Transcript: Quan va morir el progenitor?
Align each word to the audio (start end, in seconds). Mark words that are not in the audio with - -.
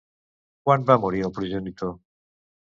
Quan 0.69 0.87
va 0.87 0.97
morir 1.05 1.23
el 1.29 1.35
progenitor? 1.37 1.95